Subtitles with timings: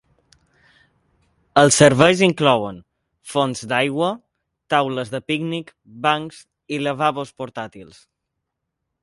[1.61, 2.79] Els serveis inclouen
[3.33, 4.09] fonts d"aigua,
[4.75, 5.71] taules de pícnic,
[6.09, 6.43] bancs
[6.79, 8.03] i lavabos portàtils.